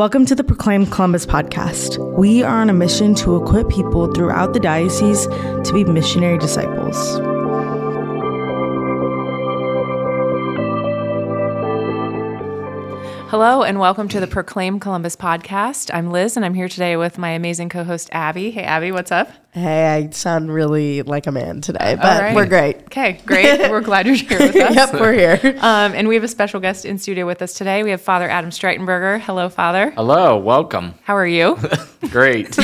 [0.00, 1.98] Welcome to the Proclaim Columbus podcast.
[2.16, 6.96] We are on a mission to equip people throughout the diocese to be missionary disciples.
[13.30, 15.94] Hello, and welcome to the Proclaim Columbus podcast.
[15.94, 18.50] I'm Liz, and I'm here today with my amazing co host, Abby.
[18.50, 19.30] Hey, Abby, what's up?
[19.52, 22.34] Hey, I sound really like a man today, but right.
[22.34, 22.78] we're great.
[22.86, 23.60] Okay, great.
[23.70, 24.74] We're glad you're here with us.
[24.74, 25.56] yep, we're here.
[25.60, 27.84] Um, and we have a special guest in studio with us today.
[27.84, 29.20] We have Father Adam Streitenberger.
[29.20, 29.92] Hello, Father.
[29.92, 30.94] Hello, welcome.
[31.04, 31.56] How are you?
[32.10, 32.58] Great.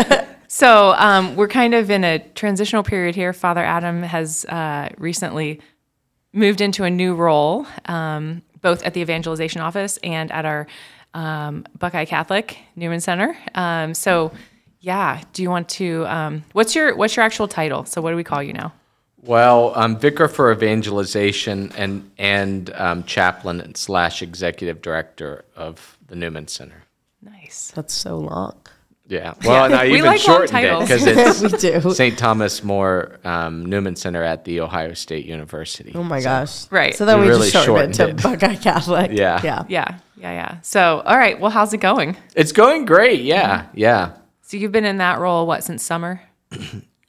[0.46, 3.32] so, um, we're kind of in a transitional period here.
[3.32, 5.60] Father Adam has uh, recently
[6.32, 10.66] moved into a new role, um, both at the evangelization office and at our
[11.14, 13.36] um, Buckeye Catholic Newman Center.
[13.54, 14.32] Um, so,
[14.80, 16.06] yeah, do you want to?
[16.06, 17.84] Um, what's your what's your actual title?
[17.84, 18.72] So, what do we call you now?
[19.24, 26.48] Well, I'm vicar for evangelization and and um, chaplain slash executive director of the Newman
[26.48, 26.82] Center.
[27.22, 27.70] Nice.
[27.74, 28.58] That's so long.
[29.12, 29.34] Yeah.
[29.44, 31.06] Well, and I We even like shortened it because
[31.42, 31.92] it's we do.
[31.92, 32.18] St.
[32.18, 35.92] Thomas More um, Newman Center at the Ohio State University.
[35.94, 36.72] Oh my So, gosh.
[36.72, 36.94] Right.
[36.94, 38.22] So then We we, really just shortened it to it.
[38.22, 39.10] Buckeye Catholic.
[39.22, 39.38] Yeah.
[39.44, 39.64] Yeah.
[39.68, 40.60] Yeah, yeah, yeah.
[40.62, 41.38] So, all right.
[41.38, 42.16] Well, how's it going?
[42.34, 43.20] It's going great.
[43.20, 43.66] Yeah.
[43.74, 44.12] Yeah.
[44.40, 46.22] So you've been in that role what since summer?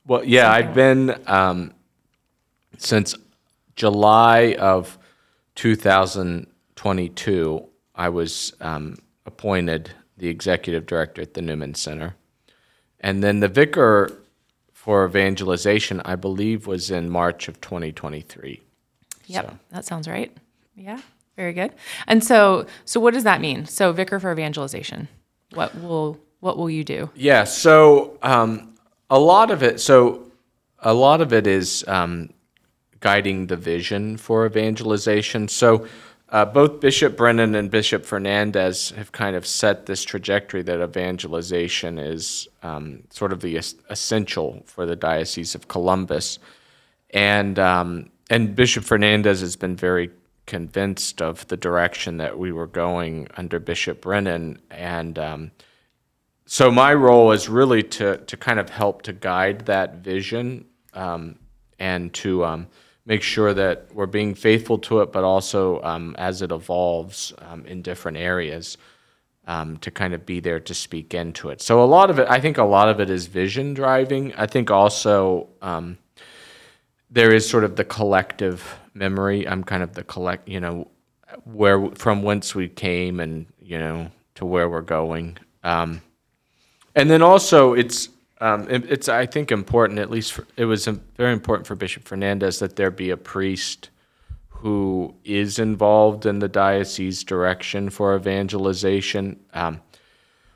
[0.06, 1.72] Well, yeah, I've been um,
[2.78, 3.16] since
[3.78, 4.98] July of
[5.56, 7.70] 2022.
[7.95, 9.92] I was um, appointed
[10.24, 12.16] the executive director at the Newman Center,
[13.02, 14.10] and then the vicar
[14.72, 18.62] for evangelization, I believe, was in March of 2023.
[19.26, 20.32] Yep, So- that sounds right.
[20.78, 21.02] Yeah,
[21.36, 21.74] very good.
[22.08, 23.66] And so, so what does that mean?
[23.66, 25.10] So, vicar for evangelization.
[25.54, 27.10] What will what will you do?
[27.16, 27.44] Yeah.
[27.44, 28.76] So um,
[29.10, 29.80] a lot of it.
[29.80, 30.26] So
[30.80, 32.30] a lot of it is um,
[33.02, 35.48] guiding the vision for evangelization.
[35.48, 35.88] So
[36.34, 42.00] uh, both Bishop Brennan and Bishop Fernandez have kind of set this trajectory that evangelization
[42.00, 46.39] is um, sort of the es- essential for the Diocese of Columbus,
[47.11, 50.10] and um, and Bishop Fernandez has been very
[50.48, 55.52] convinced of the direction that we were going under Bishop Brennan, and um,
[56.48, 60.65] so my role is really to to kind of help to guide that vision
[60.95, 61.38] um,
[61.77, 62.67] and to um,
[63.05, 67.65] make sure that we're being faithful to it, but also um, as it evolves um,
[67.65, 68.77] in different areas,
[69.45, 71.61] um, to kind of be there to speak into it.
[71.61, 74.33] So a lot of it, I think, a lot of it is vision driving.
[74.36, 75.97] I think also um,
[77.09, 79.47] there is sort of the collective memory.
[79.47, 80.89] I'm kind of the collect, you know,
[81.43, 85.37] where from whence we came and you know to where we're going.
[85.64, 86.02] Um,
[86.95, 88.09] and then also, it's
[88.43, 89.99] um, it- it's I think important.
[89.99, 93.17] At least for, it was um, very important for Bishop Fernandez that there be a
[93.17, 93.89] priest
[94.49, 99.39] who is involved in the diocese direction for evangelization.
[99.53, 99.82] Um,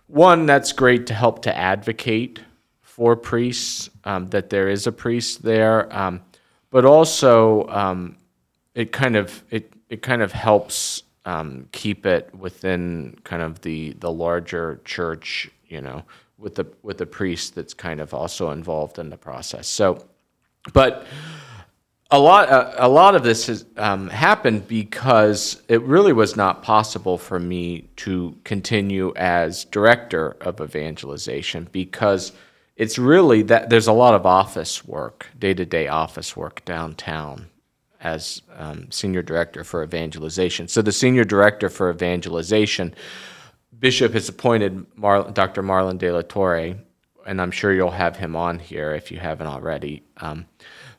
[0.07, 2.39] one, that's great to help to advocate
[2.81, 6.21] for priests um, that there is a priest there, um,
[6.69, 8.17] but also um,
[8.75, 11.03] it kind of it it kind of helps
[11.73, 16.03] keep it within kind of the the larger church, you know,
[16.37, 19.67] with the with the priest that's kind of also involved in the process.
[19.67, 20.05] So,
[20.73, 21.05] but
[22.11, 26.63] a lot a, a lot of this has um, happened because it really was not
[26.63, 32.31] possible for me to continue as director of evangelization because
[32.75, 37.47] it's really that there's a lot of office work day-to-day office work downtown
[37.99, 42.93] as um, senior director for evangelization so the senior director for evangelization
[43.79, 46.75] bishop has appointed Mar- dr marlon de la torre
[47.25, 50.45] and i'm sure you'll have him on here if you haven't already um,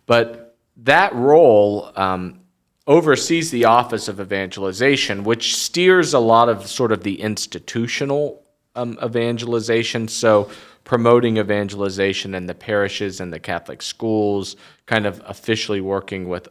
[0.06, 2.40] but that role um,
[2.88, 8.42] oversees the office of evangelization, which steers a lot of sort of the institutional
[8.74, 10.08] um, evangelization.
[10.08, 10.50] So,
[10.84, 14.56] promoting evangelization in the parishes and the Catholic schools,
[14.86, 16.48] kind of officially working with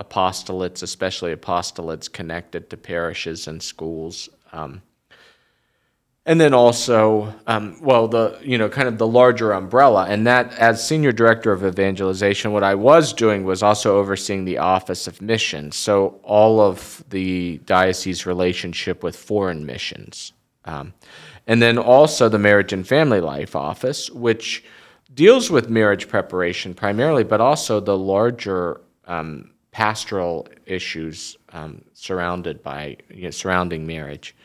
[0.00, 4.28] apostolates, especially apostolates connected to parishes and schools.
[4.52, 4.82] Um,
[6.30, 10.56] and then also, um, well, the you know kind of the larger umbrella, and that
[10.60, 15.20] as senior director of evangelization, what I was doing was also overseeing the office of
[15.20, 20.32] missions, so all of the diocese relationship with foreign missions,
[20.66, 20.94] um,
[21.48, 24.62] and then also the marriage and family life office, which
[25.12, 32.96] deals with marriage preparation primarily, but also the larger um, pastoral issues um, surrounded by
[33.12, 34.36] you know, surrounding marriage.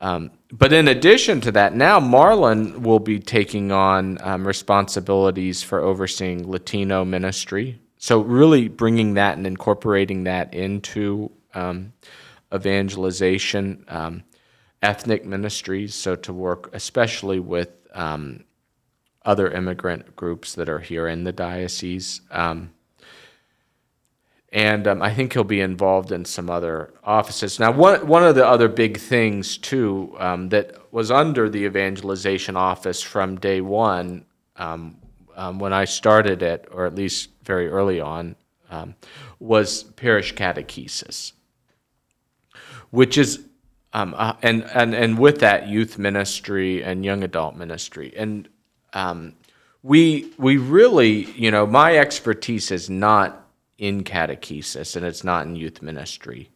[0.00, 5.80] Um, but in addition to that, now Marlon will be taking on um, responsibilities for
[5.80, 7.80] overseeing Latino ministry.
[7.98, 11.92] So, really bringing that and incorporating that into um,
[12.52, 13.84] evangelization.
[13.88, 14.24] Um,
[14.82, 18.44] ethnic ministries, so to work especially with um,
[19.24, 22.22] other immigrant groups that are here in the diocese.
[22.30, 22.72] Um,
[24.52, 27.60] and um, I think he'll be involved in some other offices.
[27.60, 32.56] Now, one one of the other big things too um, that was under the evangelization
[32.56, 34.24] office from day one,
[34.56, 34.96] um,
[35.36, 38.34] um, when I started it, or at least very early on,
[38.70, 38.94] um,
[39.38, 41.32] was parish catechesis,
[42.90, 43.44] which is
[43.92, 48.48] um, uh, and and and with that youth ministry and young adult ministry and
[49.82, 53.46] we we really you know my expertise is not
[53.80, 56.50] in catechesis and it's not in youth ministry.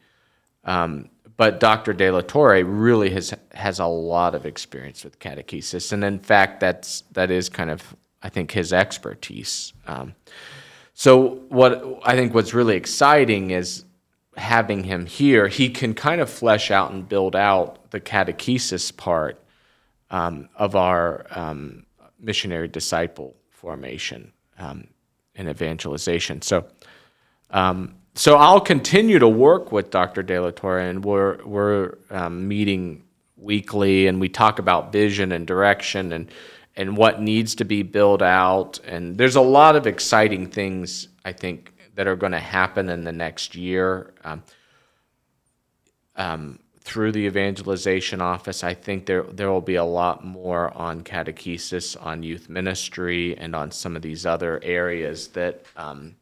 [0.63, 1.93] Um, but Dr.
[1.93, 6.61] De La Torre really has has a lot of experience with catechesis, and in fact,
[6.61, 9.73] that's that is kind of I think his expertise.
[9.87, 10.15] Um,
[10.93, 13.85] so what I think what's really exciting is
[14.37, 15.49] having him here.
[15.49, 19.41] He can kind of flesh out and build out the catechesis part
[20.11, 21.85] um, of our um,
[22.21, 24.89] missionary disciple formation um,
[25.35, 26.43] and evangelization.
[26.43, 26.67] So
[27.55, 30.23] um, so I'll continue to work with Dr.
[30.23, 33.05] De La Torre, and we're we're um, meeting
[33.37, 36.31] weekly, and we talk about vision and direction and
[36.77, 38.81] and what needs to be built out.
[38.85, 43.05] And there's a lot of exciting things I think that are going to happen in
[43.05, 44.13] the next year.
[44.25, 44.43] Um,
[46.17, 51.03] um, through the evangelization office, I think there there will be a lot more on
[51.05, 56.17] catechesis, on youth ministry, and on some of these other areas that um,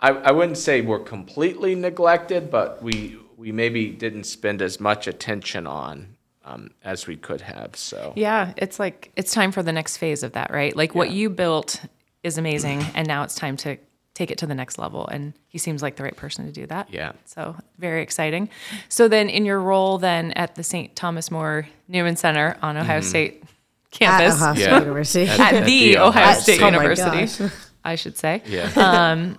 [0.00, 5.06] I, I wouldn't say we're completely neglected, but we we maybe didn't spend as much
[5.06, 7.76] attention on um, as we could have.
[7.76, 10.74] So Yeah, it's like it's time for the next phase of that, right?
[10.76, 11.80] Like what you built
[12.22, 13.76] is amazing, and now it's time to
[14.14, 15.06] take it to the next level.
[15.08, 16.88] And he seems like the right person to do that.
[16.90, 17.12] Yeah.
[17.26, 18.48] So very exciting.
[18.88, 20.94] So then, in your role then at the St.
[20.96, 23.44] Thomas More Newman Center on Ohio State
[23.90, 24.78] campus, At Ohio State Yeah.
[24.80, 25.26] University.
[25.28, 26.62] at, At the, the Ohio Ohio State State.
[26.62, 27.54] Oh University.
[27.84, 28.42] I should say.
[28.46, 29.34] yeah,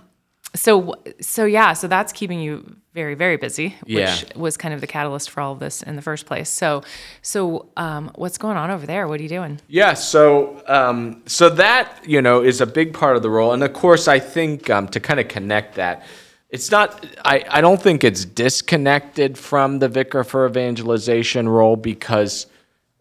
[0.54, 4.16] So so yeah, so that's keeping you very very busy, which Yeah.
[4.34, 6.48] was kind of the catalyst for all of this in the first place.
[6.48, 6.82] So
[7.22, 9.06] so um, what's going on over there?
[9.08, 9.60] What are you doing?
[9.68, 9.94] yeah.
[9.94, 13.72] So um, so that you know is a big part of the role, and of
[13.74, 16.04] course I think um, to kind of connect that.
[16.50, 17.04] It's not.
[17.26, 22.46] I, I don't think it's disconnected from the vicar for evangelization role because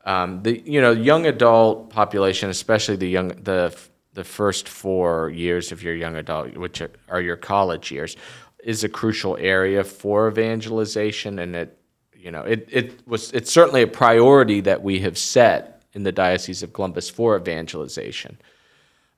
[0.04, 3.74] um, the you know young adult population, especially the young the
[4.18, 8.18] the first four years of your young adult, which are, your college years,
[8.64, 11.78] is a crucial area for evangelization, and it
[12.16, 16.12] you know it it was it's certainly a priority that we have set in the
[16.12, 18.40] diocese of Columbus for evangelization.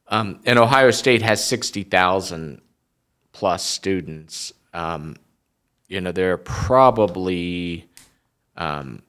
[0.10, 2.62] Um, and Ohio State has sixty thousand
[3.32, 4.52] plus students.
[4.74, 5.16] Um,
[5.88, 7.88] you know, there are probably
[8.58, 9.02] um,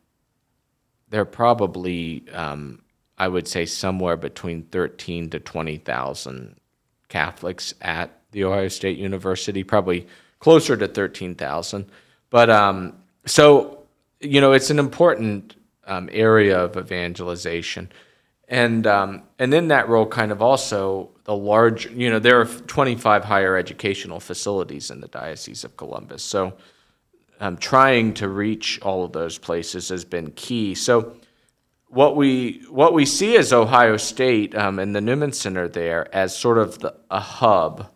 [1.09, 2.83] there are probably um,
[3.21, 6.57] I would say somewhere between thirteen to twenty thousand
[7.09, 10.07] Catholics at the Ohio State University, probably
[10.39, 11.85] closer to thirteen thousand.
[12.31, 12.95] But um,
[13.27, 13.83] so
[14.21, 15.55] you know, it's an important
[15.87, 17.93] um, area of evangelization,
[18.49, 21.91] and um, and in that role, kind of also the large.
[21.91, 26.55] You know, there are twenty five higher educational facilities in the Diocese of Columbus, so
[27.39, 30.75] um, trying to reach all of those places has been key.
[30.75, 31.20] So
[31.91, 36.37] what we what we see is Ohio State um, and the Newman Center there as
[36.37, 37.91] sort of the, a hub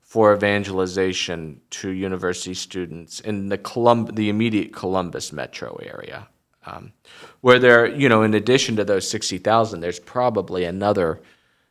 [0.00, 6.28] for evangelization to university students in the Colum- the immediate Columbus metro area,
[6.64, 6.92] um,
[7.40, 11.20] where there you know in addition to those sixty thousand, there's probably another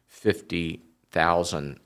[0.08, 1.80] fifty thousand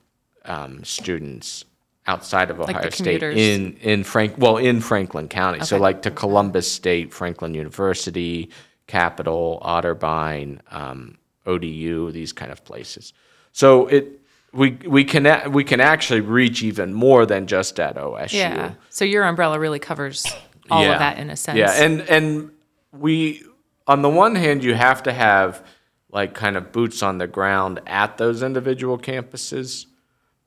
[0.44, 1.64] um, students
[2.08, 5.60] outside of Ohio the State in in Frank well in Franklin County.
[5.60, 8.50] So like to Columbus State, Franklin University,
[8.88, 11.16] Capital, Otterbein, um,
[11.46, 13.12] ODU, these kind of places.
[13.52, 14.20] So it
[14.52, 18.32] we we can a- we can actually reach even more than just at OSU.
[18.32, 18.72] Yeah.
[18.90, 20.26] So your umbrella really covers
[20.70, 20.94] all Yeah.
[20.94, 21.58] of that in a sense.
[21.58, 22.50] Yeah, and and
[22.92, 23.42] we
[23.86, 25.64] on the one hand you have to have
[26.10, 29.84] like kind of boots on the ground at those individual campuses.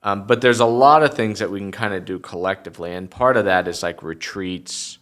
[0.03, 3.09] Um, but there's a lot of things that we can kind of do collectively, and
[3.09, 4.97] part of that is like retreats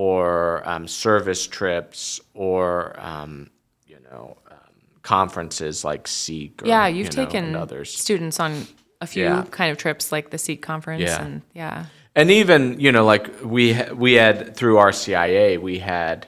[0.00, 3.50] or um, service trips or um,
[3.86, 4.56] you know um,
[5.02, 6.62] conferences like Seek.
[6.62, 8.66] Or, yeah, you've you know, taken students on
[9.02, 9.44] a few Yeah.
[9.50, 11.22] kind of trips like the Seek conference Yeah.
[11.22, 11.84] and yeah.
[12.16, 16.26] And even you know, like we we had through our RCIA, we had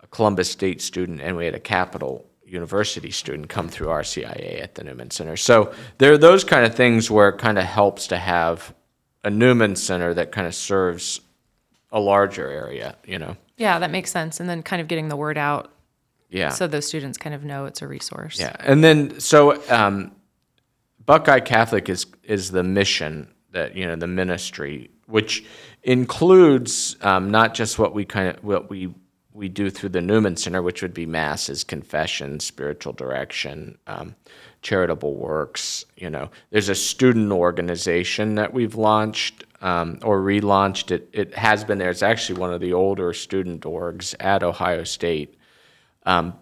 [0.00, 4.62] a Columbus State student and we had a Capital University student come through our RCIA
[4.62, 5.36] at the Newman Center.
[5.36, 8.72] So there are those kind of things where it kind of helps to have
[9.24, 11.20] a Newman Center that kind of serves
[11.92, 12.96] a larger area.
[13.06, 13.36] You know.
[13.56, 14.40] Yeah, that makes sense.
[14.40, 15.70] And then kind of getting the word out
[16.30, 16.48] Yeah.
[16.48, 18.40] so those students kind of know it's a resource.
[18.40, 20.12] Yeah, and then so um,
[21.04, 25.44] Buckeye Catholic is is the mission that you know the ministry, which
[25.82, 28.94] includes um, not just what we kind of what we
[29.34, 34.14] we do through the Newman Center, which would be masses, confession, spiritual direction, um,
[34.62, 35.84] charitable works.
[35.96, 40.90] You know, there's a student organization that we've launched um, or relaunched.
[40.90, 41.90] It it has been there.
[41.90, 45.36] It's actually one of the older student orgs at Ohio State
[46.06, 46.34] um,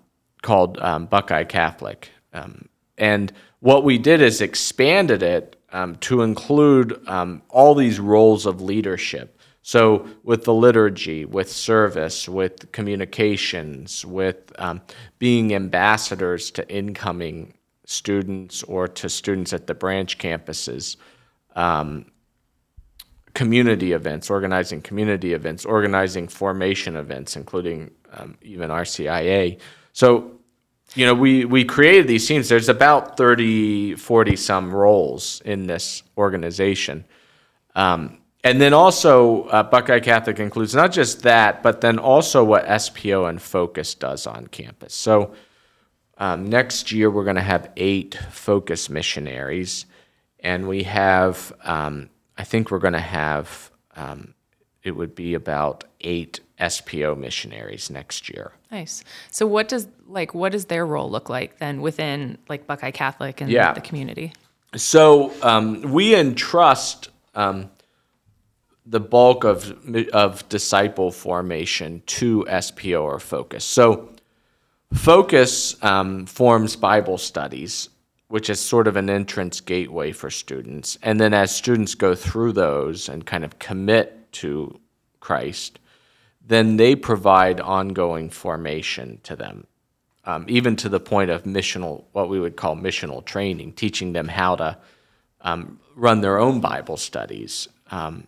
[0.42, 2.10] called um, Buckeye Catholic.
[2.32, 8.46] Um, and what we did is expanded it um, to include um, all these roles
[8.46, 9.36] of leadership.
[9.62, 14.52] So, with the liturgy, with service, with communications, with
[15.18, 17.52] being ambassadors to incoming
[17.90, 20.96] students or to students at the branch campuses,
[21.56, 22.06] um,
[23.34, 29.58] community events, organizing community events, organizing formation events, including um, even RCIA.
[29.92, 30.32] So,
[30.94, 32.48] you know, we, we created these teams.
[32.48, 37.04] There's about 30, 40 some roles in this organization.
[37.74, 42.64] Um, and then also, uh, Buckeye Catholic includes not just that, but then also what
[42.66, 44.94] SPO and Focus does on campus.
[44.94, 45.34] So,
[46.20, 49.86] um, next year, we're going to have eight Focus missionaries,
[50.38, 54.34] and we have, um, I think we're going to have, um,
[54.84, 58.52] it would be about eight SPO missionaries next year.
[58.70, 59.02] Nice.
[59.30, 63.40] So what does like what does their role look like then within like Buckeye Catholic
[63.40, 63.72] and Yeah.
[63.72, 64.32] the community?
[64.76, 67.70] So um, we entrust um,
[68.86, 69.74] the bulk of
[70.12, 73.64] of disciple formation to SPO or Focus.
[73.64, 74.10] So
[74.92, 77.90] Focus um, forms Bible studies,
[78.28, 82.52] which is sort of an entrance gateway for students, and then as students go through
[82.52, 84.78] those and kind of commit to
[85.20, 85.78] Christ,
[86.46, 89.66] then they provide ongoing formation to them
[90.24, 94.28] um, even to the point of missional, what we would call missional training, teaching them
[94.28, 94.78] how to
[95.40, 97.68] um, run their own Bible studies.
[97.90, 98.26] Um,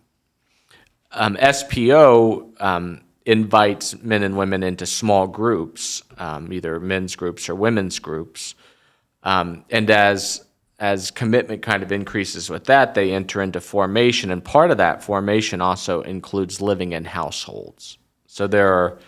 [1.11, 7.55] um, SPO um, invites men and women into small groups, um, either men's groups or
[7.55, 8.55] women's groups,
[9.23, 10.45] um, and as
[10.79, 15.01] as commitment kind of increases with that, they enter into formation, and part of that
[15.01, 17.97] formation also includes living in households.
[18.27, 18.99] So there are,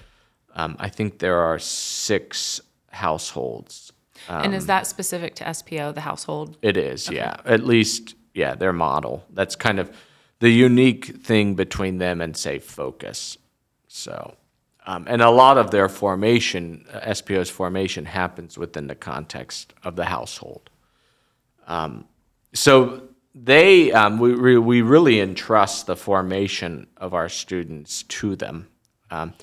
[0.55, 3.91] um, I think there are six households.
[4.29, 6.57] and is that specific to SPO, the household?
[6.62, 7.38] It is, yeah.
[7.43, 9.25] At least, yeah, their model.
[9.31, 9.91] That's kind of
[10.39, 13.38] the unique thing between them and say Focus.
[13.96, 14.36] So,
[14.86, 19.96] um, and a lot of their formation, uh, SPO's formation, happens within the context of
[19.96, 20.70] the household.
[21.66, 22.06] Um,
[22.54, 28.68] so they, um, we, we we really entrust the formation of our students to them,
[29.12, 29.34] um,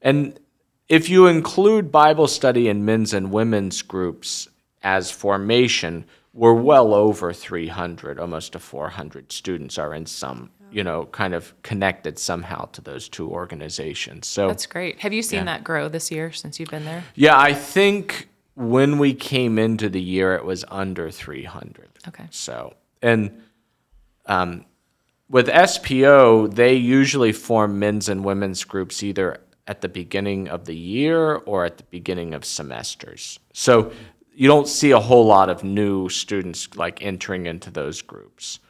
[0.00, 0.40] and
[0.88, 4.48] if you include Bible study in men's and women's groups
[4.82, 11.06] as formation, we're well over 300, almost to 400 students are in some, you know,
[11.06, 14.26] kind of connected somehow to those two organizations.
[14.26, 15.00] So That's great.
[15.00, 17.04] Have you seen that grow this year since you've been there?
[17.14, 21.88] yeah, I think when we came into the year, it was under 300.
[22.08, 22.26] Okay.
[22.30, 23.42] So, and
[24.26, 24.64] um,
[25.30, 30.74] with SPO, they usually form men's and women's groups either at the beginning of the
[30.74, 33.38] year or at the beginning of semesters.
[33.52, 33.92] So
[34.34, 38.60] you don't see a whole lot of new students like entering into those groups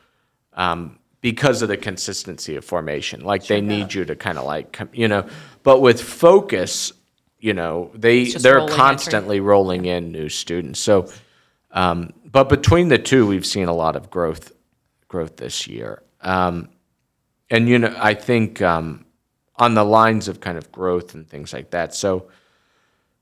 [0.54, 3.24] um, because of the consistency of formation.
[3.24, 5.26] Like they need you to kind of like you know,
[5.62, 6.92] but with focus,
[7.38, 10.80] you know, they they're rolling, constantly rolling in new students.
[10.80, 11.10] So,
[11.72, 14.52] um, but between the two, we've seen a lot of growth
[15.08, 16.02] growth this year.
[16.20, 16.68] Um,
[17.50, 19.04] and you know, I think um,
[19.56, 21.94] on the lines of kind of growth and things like that.
[21.94, 22.28] So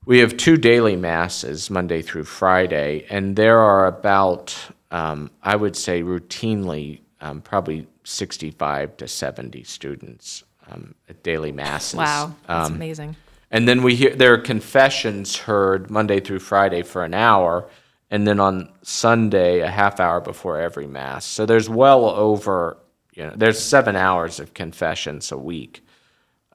[0.05, 4.55] we have two daily masses, Monday through Friday, and there are about,
[4.89, 11.95] um, I would say, routinely um, probably 65 to 70 students um, at daily masses.
[11.97, 13.15] Wow, that's Um, amazing.
[13.51, 17.69] and then we hear there are confessions heard Monday through Friday for an hour,
[18.11, 21.25] and then on Sunday a half hour before every mass.
[21.25, 22.77] So there's well over
[23.13, 25.83] you know there's seven hours of confessions a week,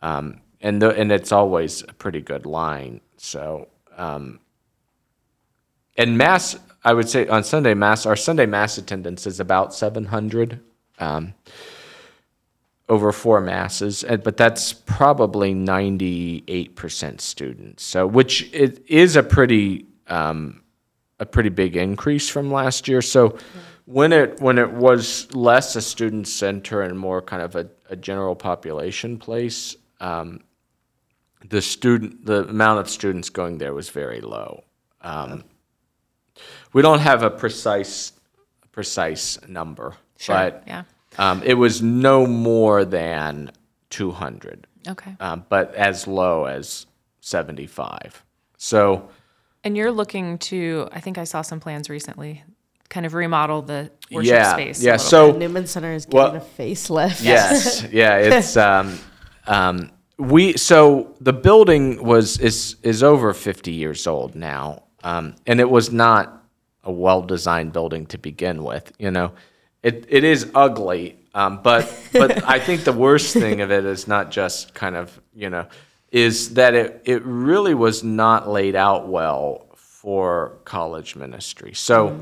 [0.02, 3.00] um, and the, and it's always a pretty good line.
[3.16, 4.38] So um,
[5.96, 10.60] and mass I would say on Sunday mass our Sunday mass attendance is about 700.
[10.98, 11.34] Um,
[12.88, 17.82] over four masses, but that's probably 98% students.
[17.82, 20.62] So, which it is a pretty um,
[21.18, 23.00] a pretty big increase from last year.
[23.00, 23.38] So,
[23.86, 27.96] when it when it was less a student center and more kind of a, a
[27.96, 30.40] general population place, um,
[31.48, 34.64] the student the amount of students going there was very low.
[35.00, 35.44] Um,
[36.72, 38.12] we don't have a precise
[38.72, 39.94] precise number,
[40.26, 40.84] but yeah.
[41.18, 43.50] um, it was no more than
[43.90, 45.14] 200, Okay.
[45.20, 46.86] um, but as low as
[47.20, 48.24] 75.
[48.56, 49.10] So
[49.64, 52.42] And you're looking to, I think I saw some plans recently,
[52.88, 54.80] kind of remodel the worship yeah, space.
[54.80, 54.92] a yeah.
[54.92, 57.22] little So Newman Center is Well- getting a facelift.
[57.24, 58.98] Yes, yeah, it's um,
[59.46, 65.58] um, we so the building was is is over fifty years old now, um, and
[65.58, 66.41] it was not
[66.84, 68.92] a well designed building to begin with.
[68.98, 69.32] You know,
[69.82, 74.08] it it is ugly, um, but but I think the worst thing of it is
[74.08, 75.66] not just kind of you know
[76.10, 81.72] is that it it really was not laid out well for college ministry.
[81.74, 82.18] So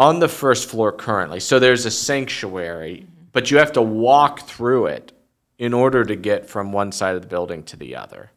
[0.00, 1.38] on the first floor currently.
[1.40, 5.12] So there's a sanctuary, but you have to walk through it
[5.58, 8.30] in order to get from one side of the building to the other.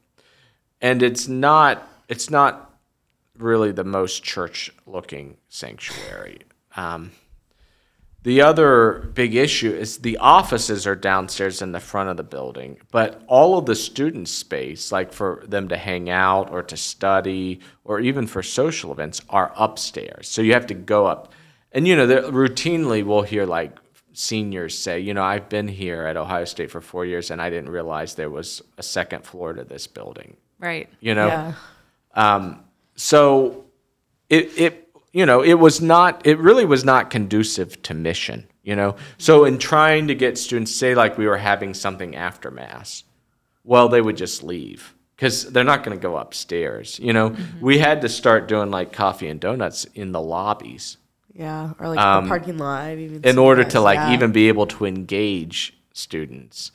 [0.82, 2.73] And it's not it's not
[3.38, 6.40] really the most church looking sanctuary.
[6.76, 7.12] Um,
[8.24, 12.78] the other big issue is the offices are downstairs in the front of the building,
[12.90, 17.60] but all of the student space, like for them to hang out or to study
[17.84, 20.30] or even for social events, are upstairs.
[20.30, 21.34] So you have to go up.
[21.74, 23.78] And you know, routinely we'll hear like
[24.14, 27.50] seniors say, you know, I've been here at Ohio State for four years and I
[27.50, 30.38] didn't realize there was a second floor to this building.
[30.60, 30.88] Right.
[31.02, 31.28] You know,
[32.16, 32.54] Yeah.
[32.96, 33.66] So
[34.30, 38.76] it it you know it was not it really was not conducive to mission you
[38.76, 43.04] know so in trying to get students say like we were having something after mass
[43.64, 47.78] well they would just leave because they're not going to go upstairs you know we
[47.78, 50.98] had to start doing like coffee and donuts in the lobbies
[51.34, 51.74] Yeah.
[51.80, 52.92] Or like the parking lot.
[52.92, 54.14] Um, in order to like yeah.
[54.14, 56.72] even be able to engage students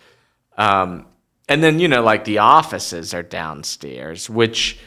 [0.56, 1.06] um,
[1.48, 4.78] and then you know like the offices are downstairs which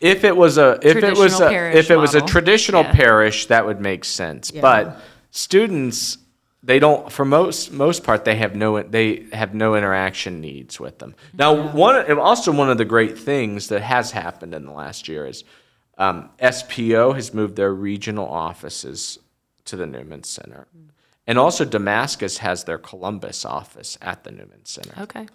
[0.00, 2.28] if it was a if it was Traditional a, parish if it was a model.
[2.28, 2.92] traditional Yeah.
[2.92, 6.18] parish that would make sense but students
[6.62, 10.98] they don't for most most part they have no they have no interaction needs with
[10.98, 14.72] them now one and also one of the great things that has happened in the
[14.72, 15.44] last year is
[15.98, 19.18] um, SPO has moved their regional offices
[19.64, 20.68] to the Newman Center.
[21.26, 24.94] And also Damascus has their Columbus office at the Newman Center.
[25.02, 25.26] Okay.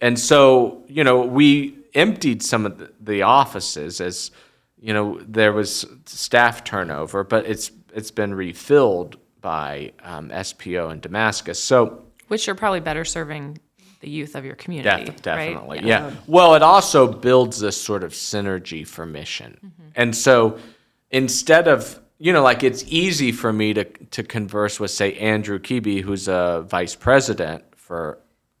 [0.00, 4.30] And so, you know, we emptied some of the, the offices as,
[4.80, 11.00] you know, there was staff turnover, but it's it's been refilled by um, SPO in
[11.00, 11.62] Damascus.
[11.62, 13.58] So Which are probably better serving
[14.00, 15.04] the youth of your community.
[15.04, 15.22] Def- right?
[15.22, 15.80] definitely.
[15.82, 16.12] Yeah.
[16.26, 19.72] Well, it also builds this sort of synergy for mission.
[19.94, 20.58] And so
[21.10, 25.58] instead of, you know, like it's easy for me to, to converse with, say, Andrew
[25.58, 28.18] Kebe, who's a vice president for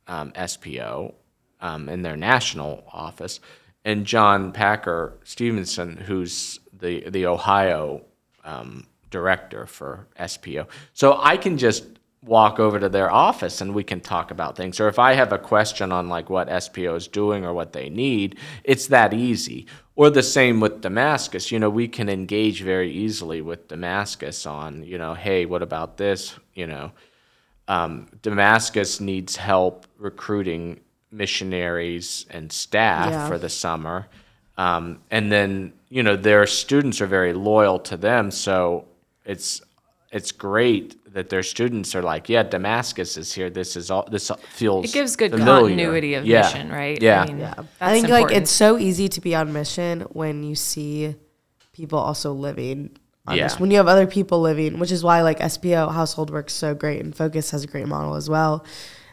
[0.08, 1.14] um, SPO
[1.60, 3.40] um, in their national office,
[3.84, 8.02] and John Packer Stevenson, who's the, the Ohio
[8.44, 10.66] um, director for SPO.
[10.92, 11.84] So I can just
[12.22, 14.80] walk over to their office and we can talk about things.
[14.80, 17.88] Or if I have a question on like what SPO is doing or what they
[17.88, 19.66] need, it's that easy.
[19.94, 21.50] Or the same with Damascus.
[21.50, 25.96] You know, we can engage very easily with Damascus on, you know, hey, what about
[25.96, 26.38] this?
[26.54, 26.92] You know,
[27.66, 33.28] um, Damascus needs help recruiting missionaries and staff Yeah.
[33.28, 34.06] for the summer.
[34.56, 38.30] Um, and then, you know, their students are very loyal to them.
[38.30, 38.86] So
[39.24, 39.62] it's,
[40.10, 43.50] it's great that their students are like, yeah, Damascus is here.
[43.50, 46.42] This is all, this feels It gives good familiar." continuity of Yeah.
[46.42, 47.00] mission, right?
[47.00, 47.22] Yeah.
[47.22, 47.54] I mean, Yeah.
[47.80, 51.14] I that's think like it's so easy to be on mission when you see
[51.72, 52.90] people also living
[53.26, 53.44] on Yeah.
[53.44, 53.60] mission.
[53.60, 57.00] When you have other people living, which is why like SPO household works so great
[57.00, 58.64] and Focus has a great model as well.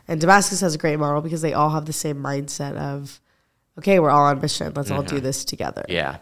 [0.07, 3.19] And Damascus has a great model because they all have the same mindset of,
[3.79, 4.71] okay, we're all on mission.
[4.75, 5.81] Let's all do this together.
[5.83, 5.95] Mm-hmm.
[5.95, 6.17] Yeah.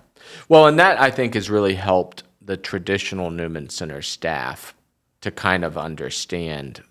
[0.47, 4.73] Well, and that I think has really helped the traditional Newman Center staff
[5.21, 6.81] to kind of understand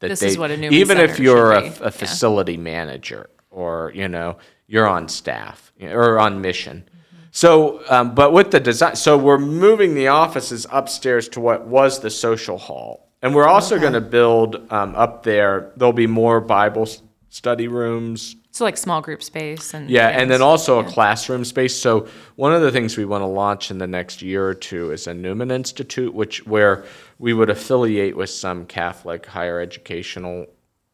[0.00, 1.76] that This they, is what a Newman even if you're should a, be.
[1.80, 1.90] a Yeah.
[1.90, 4.36] facility manager or you know
[4.66, 6.88] you're on staff or on mission.
[7.30, 12.00] So, um, but with the design, so we're moving the offices upstairs to what was
[12.00, 15.72] the social hall, and we're also going to build um, up there.
[15.76, 16.88] There'll be more Bible
[17.30, 21.74] study rooms, so like small group space and yeah, and then also a classroom space.
[21.74, 22.06] So
[22.36, 25.06] one of the things we want to launch in the next year or two is
[25.06, 26.84] a Newman Institute, which where
[27.18, 30.46] we would affiliate with some Catholic higher educational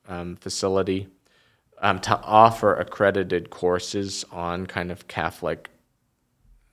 [0.07, 1.09] um, facility
[1.81, 5.71] um, to offer accredited courses on kind of Catholic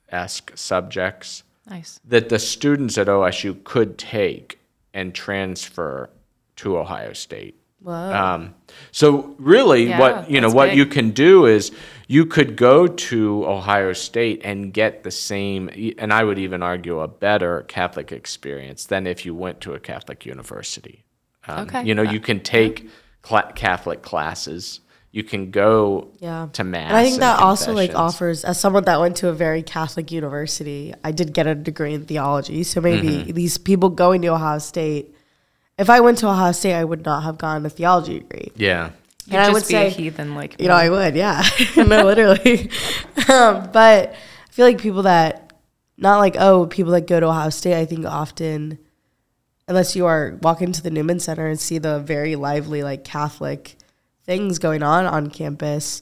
[0.09, 1.99] esque subjects nice.
[2.05, 4.59] that the students at OSU could take
[4.95, 6.09] and transfer
[6.55, 7.55] to Ohio State.
[7.85, 8.55] Um,
[8.91, 10.77] so really, Yeah, what you know, what big.
[10.77, 11.71] you can do is
[12.07, 16.99] you could go to Ohio State and get the same, and I would even argue
[17.01, 21.05] a better Catholic experience than if you went to a Catholic university.
[21.47, 21.83] Um, Okay.
[21.83, 22.89] You know, you can take
[23.21, 24.79] cla Catholic classes.
[25.15, 26.49] You can go Yeah.
[26.51, 26.89] to mass.
[26.89, 30.11] And I think that also like offers as someone that went to a very Catholic
[30.11, 32.63] university, I did get a degree in theology.
[32.63, 33.31] So maybe Mm-hmm.
[33.31, 35.15] these people going to Ohio State,
[35.77, 38.51] if I went to Ohio State, I would not have gotten a theology degree.
[38.57, 38.89] Yeah.
[39.25, 40.73] You'd And I would be a say- heathen like You know.
[40.75, 41.41] I would, yeah.
[41.77, 42.69] no, literally.
[43.29, 45.53] um, but I feel like people that,
[45.97, 48.79] not like, oh, people that go to Ohio State, I think often,
[49.69, 53.77] unless you are walk into the Newman Center and see the very lively, like, Catholic
[54.25, 56.01] things going on on campus,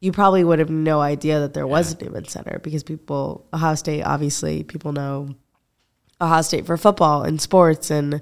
[0.00, 3.74] you probably would have no idea that there was a Newman Center because people, Ohio
[3.74, 5.34] State, obviously, people know
[6.20, 8.20] Ohio State for football and sports and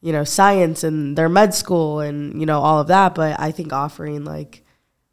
[0.00, 3.14] you know science and their med school and you know all of that.
[3.14, 4.64] But I think offering like,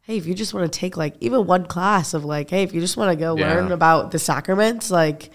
[0.02, 2.74] hey, if you just want to take like even one class of like, hey, if
[2.74, 3.48] you just want to go Yeah.
[3.48, 5.30] learn about the sacraments, like,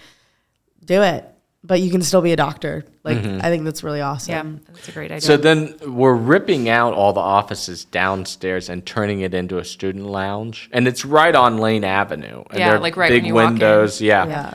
[0.84, 1.24] do it.
[1.64, 2.84] But you can still be a doctor.
[3.02, 3.40] Like, Mm-hmm.
[3.44, 4.30] I think that's really awesome.
[4.32, 5.20] Yeah, that's a great idea.
[5.22, 10.06] So then we're ripping out all the offices downstairs and turning it into a student
[10.06, 12.44] lounge, and it's right on Lane Avenue.
[12.50, 13.50] And Yeah, there like right when big you walk in.
[13.54, 14.00] windows.
[14.00, 14.26] Yeah.
[14.26, 14.54] Yeah.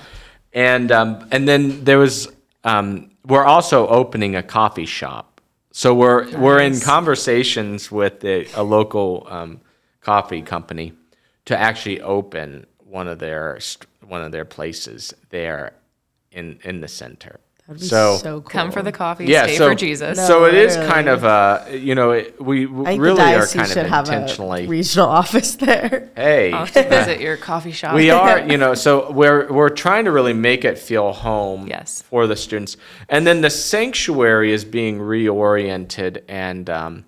[0.53, 2.29] And um, and then there was
[2.63, 5.41] um, we're also opening a coffee shop.
[5.71, 9.59] So we're we're in conversations with the, a local um,
[10.01, 10.93] coffee company
[11.45, 15.73] to actually open one of their st- one of their places there
[16.33, 17.39] in in the center.
[17.67, 18.49] That'd be so so, cool.
[18.49, 20.17] Come for the coffee, yeah, stay so for Jesus.
[20.17, 20.27] No.
[20.27, 20.91] so it is literally.
[20.93, 23.77] kind of uh you know it, we I w- think really the are kind should
[23.77, 26.09] of have intentionally a regional office there.
[26.13, 27.95] hey I'll have to visit your coffee shop.
[27.95, 32.01] we are you know so we're we're trying to really make it feel home Yes.
[32.01, 32.75] for the students
[33.07, 37.05] and then the sanctuary is being reoriented and um,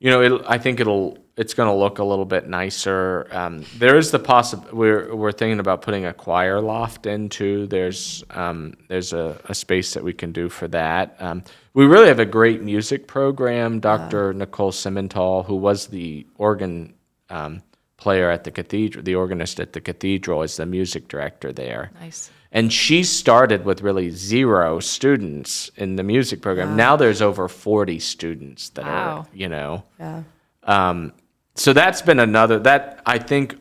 [0.00, 3.64] you know it, i think it'll it's going to look a little bit nicer um,
[3.78, 8.74] there is the possible we're, we're thinking about putting a choir loft into there's um,
[8.88, 11.42] there's a, a space that we can do for that um,
[11.74, 16.92] we really have a great music program dr nicole simmental who was the organ
[17.30, 17.62] um,
[17.96, 22.30] player at the cathedral the organist at the cathedral is the music director there Nice.
[22.52, 26.76] and she started with really zero students in the music program.
[26.76, 29.18] Now there's over 40 students that Wow.
[29.18, 29.82] are, you know.
[30.00, 30.22] Yeah.
[30.62, 31.12] Um,
[31.58, 33.56] so that's been another, that I think,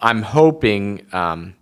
[0.00, 1.54] I'm hoping um,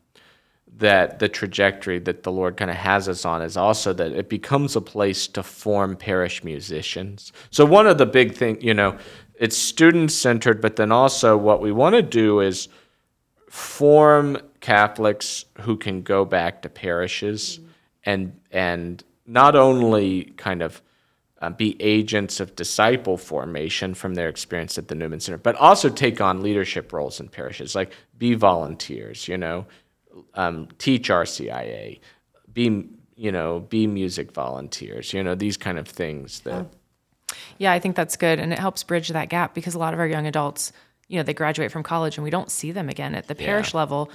[0.79, 4.29] that the trajectory that the Lord kind of has us on is also that it
[4.29, 7.33] becomes a place to form parish musicians.
[7.51, 8.99] So one of the big things, you know,
[9.39, 12.69] it's student centered, but then also what we want to do is
[13.49, 17.61] form Catholics who can go back to parishes
[18.05, 20.83] and and not only kind of
[21.43, 25.91] uh, be agents of disciple formation from their experience at the Newman Center, but also
[25.91, 29.67] take on leadership roles in parishes, like be volunteers, you know,
[30.35, 32.01] um, teach RCIA,
[32.53, 36.67] be you know, be music volunteers, you know, these kind of things that.
[37.59, 38.39] Yeah, I think that's good.
[38.39, 40.73] And it helps bridge that gap because a lot of our young adults,
[41.09, 43.75] you know, they graduate from college and we don't see them again at the parish
[43.75, 44.11] level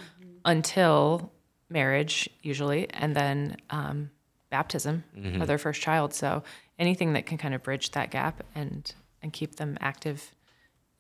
[0.46, 1.32] until
[1.70, 4.10] marriage, usually, and then um,
[4.50, 5.42] baptism Mm-hmm.
[5.42, 6.14] of their first child.
[6.14, 6.44] So
[6.80, 10.34] anything that can kind of bridge that gap and and keep them active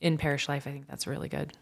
[0.01, 1.53] in parish life, I think that's really good.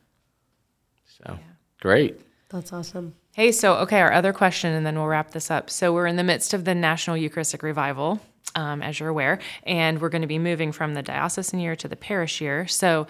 [1.06, 1.40] So
[1.82, 2.20] great.
[2.50, 3.16] That's awesome.
[3.34, 5.70] Hey, so okay, our other question, and then we'll wrap this up.
[5.70, 8.22] So we're in the midst of the National Eucharistic Revival,
[8.56, 11.88] um, as you're aware, and we're going to be moving from the diocesan year to
[11.88, 12.68] the parish year.
[12.68, 13.08] So,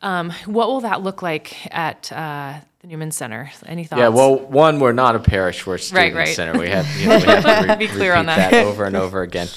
[0.00, 3.50] um, what will that look like at uh, the Newman Center?
[3.66, 3.98] Any thoughts?
[3.98, 6.28] Yeah, well, one, we're not a parish, we're a student right.
[6.28, 6.58] center.
[6.58, 8.64] We have, you know, we have to re- Be clear on repeat that.
[8.66, 9.48] over and over again.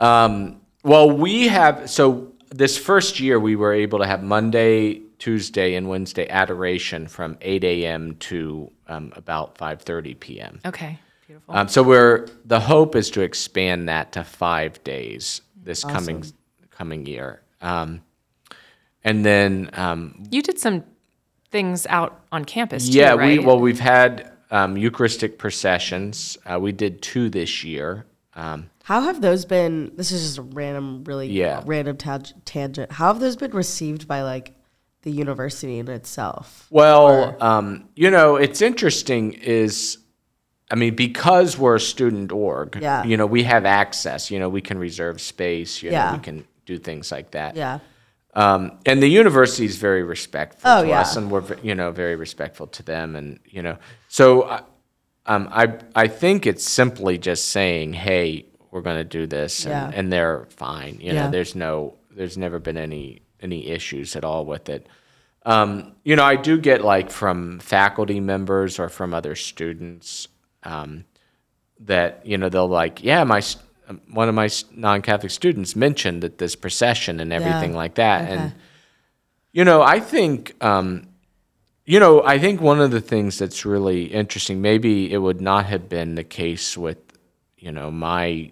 [0.00, 5.74] Um, well, we have so this first year we were able to have Monday, Tuesday,
[5.74, 8.16] and Wednesday adoration from 8 a.m.
[8.16, 10.60] to um, about 5:30 p.m.
[10.64, 11.54] okay, beautiful.
[11.54, 16.24] Um, so we're the hope is to expand that to five days this coming
[16.70, 18.02] coming year, um,
[19.04, 20.84] and then um, you did some
[21.50, 23.38] things out on campus, too, yeah, right?
[23.38, 26.38] we well we've had um, Eucharistic processions.
[26.46, 28.06] Uh, we did two this year.
[28.34, 29.92] Um, How have those been?
[29.96, 31.62] This is just a random, really Yeah.
[31.66, 32.90] random tang- tangent.
[32.90, 34.54] How have those been received by like
[35.02, 36.66] the university in itself?
[36.70, 39.34] well, um, you know, it's interesting.
[39.34, 39.98] Is
[40.70, 43.04] I mean, because we're a student org, Yeah.
[43.04, 44.30] you know, we have access.
[44.30, 45.82] You know, we can reserve space.
[45.82, 46.12] You know, Yeah.
[46.14, 47.56] we can do things like that.
[47.56, 47.80] Yeah.
[48.32, 51.00] Um, and the university is very respectful Oh, to yeah.
[51.02, 53.76] us, and we're you know very respectful to them, and you know,
[54.08, 54.60] so uh,
[55.26, 59.72] um, I I think it's simply just saying, hey, we're going to do this, and,
[59.72, 59.90] Yeah.
[59.94, 60.98] and they're fine.
[61.00, 61.30] You know, Yeah.
[61.30, 64.86] there's no there's never been any any issues at all with it.
[65.46, 70.28] Um, you know, I do get like from faculty members or from other students
[70.64, 71.04] um,
[71.80, 73.40] that you know they'll like, yeah, my
[74.10, 78.52] one of my non-Catholic students mentioned that this procession and everything like that, and
[79.52, 81.08] you know, I think um,
[81.86, 85.64] you know, I think one of the things that's really interesting, maybe it would not
[85.66, 86.98] have been the case with,
[87.56, 88.50] you know, my,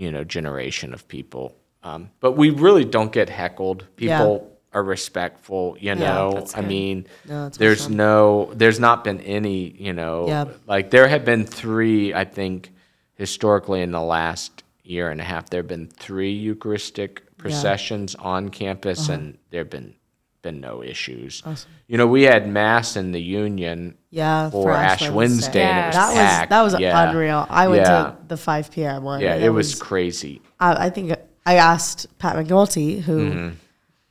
[0.00, 1.54] you know, generation of people.
[1.82, 3.84] Um, but we really don't get heckled.
[3.96, 6.32] People are respectful, you know.
[6.32, 7.96] that's I mean, No, there's awesome.
[7.96, 10.44] no, there's not been any, you know, Yeah.
[10.66, 12.70] like there have been three, I think,
[13.16, 18.48] historically in the last year and a half, there have been three Eucharistic processions on
[18.48, 19.18] campus, Uh-huh.
[19.18, 19.94] and there have been
[20.42, 21.42] been no issues.
[21.86, 25.94] You know, we had mass in the Union Yeah, for, Ash Wednesday, and it was
[25.96, 27.10] That was that was yeah.
[27.10, 27.46] unreal.
[27.48, 28.02] I went Yeah.
[28.02, 29.02] to the 5 p.m.
[29.04, 29.20] one.
[29.20, 30.40] Yeah, and it was crazy.
[30.58, 31.12] I, I think
[31.46, 33.54] I asked Pat McNulty, who Mm-hmm.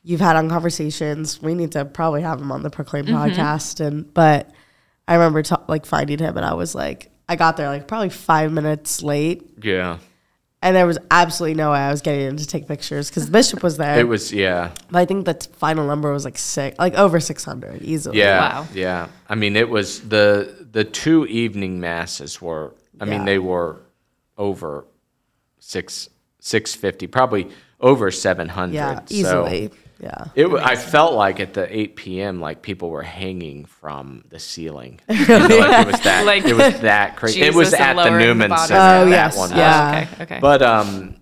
[0.03, 1.41] you've had on conversations.
[1.41, 3.15] We need to probably have him on the Proclaim Mm-hmm.
[3.15, 3.79] podcast.
[3.85, 4.49] And but
[5.07, 8.09] I remember ta- like finding him, and I was like, I got there like probably
[8.09, 9.97] five minutes late, Yeah,
[10.61, 13.31] and there was absolutely no way I was getting in to take pictures because the
[13.31, 13.99] bishop was there.
[13.99, 14.31] it was.
[14.33, 17.81] Yeah, but I think the t- final number was like six, like over six hundred
[17.81, 18.17] easily.
[18.19, 18.67] yeah, Wow.
[18.73, 19.07] yeah.
[19.29, 22.73] I mean, it was the the two evening masses were.
[23.01, 23.77] I mean, they were
[24.37, 24.85] over
[25.59, 28.75] six six fifty, probably over seven hundred.
[28.75, 29.71] yeah, easily.
[29.99, 30.25] Yeah.
[30.35, 34.39] It, wa- I felt like at the 8 p.m., like people were hanging from the
[34.39, 34.99] ceiling.
[35.09, 36.25] You know, like it was that.
[36.25, 37.41] Like it was that crazy.
[37.41, 38.57] it was at the lowering the Newman.
[38.57, 39.05] Center.
[39.05, 39.51] Oh, yes, one.
[39.51, 40.07] yeah.
[40.13, 40.23] Okay.
[40.23, 40.39] Okay.
[40.39, 41.15] But um,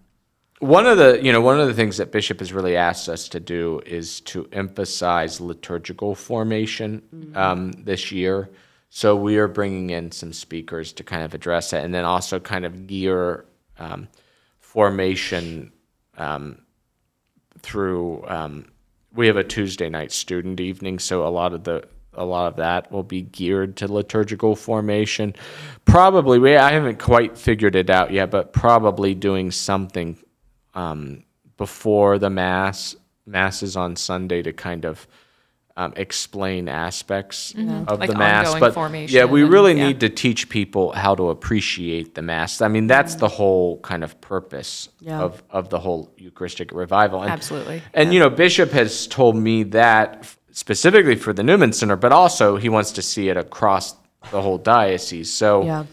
[0.59, 3.29] one of the you know one of the things that Bishop has really asked us
[3.29, 8.49] to do is to emphasize liturgical formation um, this year.
[8.89, 12.39] So we are bringing in some speakers to kind of address that, and then also
[12.39, 13.45] kind of gear
[13.79, 14.07] um,
[14.59, 15.71] formation
[16.17, 16.59] um,
[17.67, 18.23] through.
[18.27, 18.65] Um,
[19.13, 22.55] we have a Tuesday night student evening, so a lot of the a lot of
[22.55, 25.35] that will be geared to liturgical formation.
[25.85, 30.17] Probably, we I haven't quite figured it out yet, but probably doing something
[30.73, 31.23] um,
[31.57, 35.05] before the mass masses on Sunday to kind of
[35.77, 37.93] um, explain aspects of Mm-hmm.
[38.01, 38.59] Like the mass.
[38.59, 39.87] But formation yeah, we and- really yeah.
[39.87, 42.61] need to teach people how to appreciate the mass.
[42.61, 45.21] I mean, that's the whole kind of purpose Yeah.
[45.21, 47.21] of of the whole Eucharistic revival.
[47.21, 47.81] And, Absolutely.
[47.93, 52.57] And you know, Bishop has told me that specifically for the Newman Center, but also
[52.57, 53.95] he wants to see it across
[54.31, 55.31] the whole diocese.
[55.31, 55.85] So Yeah.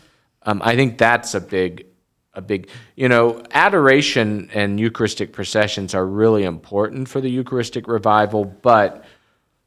[0.47, 1.85] um, I think that's a big,
[2.33, 8.45] a big, you know, adoration and Eucharistic processions are really important for the Eucharistic revival,
[8.47, 9.05] but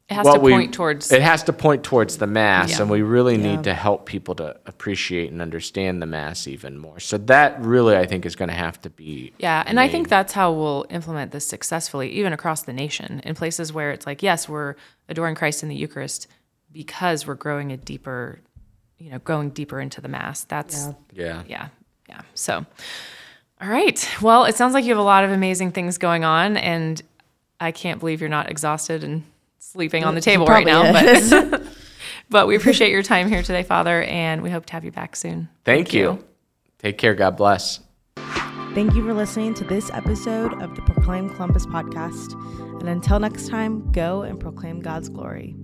[0.09, 1.11] it has what to we- point towards.
[1.11, 2.81] it has to point towards the mass, Yeah.
[2.83, 6.99] and we really need to help people to appreciate and understand the mass even more.
[7.01, 10.07] So that really, I think, is going to have to be Yeah, and I think
[10.07, 14.23] that's how we'll implement this successfully, even across the nation, in places where it's like,
[14.23, 14.75] yes, we're
[15.09, 16.27] adoring Christ in the Eucharist
[16.71, 18.39] because we're growing a deeper,
[18.97, 20.45] you know, going deeper into the Mass.
[20.45, 21.43] That's yeah.
[21.47, 21.67] yeah,
[22.07, 22.21] yeah.
[22.33, 22.65] So,
[23.61, 24.09] all right.
[24.21, 27.01] Well, it sounds like you have a lot of amazing things going on, and
[27.59, 29.23] I can't believe you're not exhausted and
[29.77, 30.91] sleeping on the table right now.
[30.91, 31.63] But
[32.29, 35.15] but we appreciate your time here today, Father, and we hope to have you back
[35.15, 35.49] soon.
[35.63, 36.23] Thank, you.
[36.79, 37.13] Take care.
[37.13, 37.79] God bless.
[38.73, 42.33] Thank you for listening to this episode of the Proclaim Columbus podcast.
[42.79, 45.55] And until next time, go and proclaim God's glory.